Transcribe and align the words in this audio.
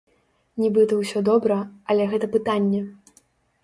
Нібыта 0.63 0.93
ўсё 1.03 1.23
добра, 1.29 1.61
але 1.93 2.11
гэта 2.15 2.35
пытанне. 2.37 2.85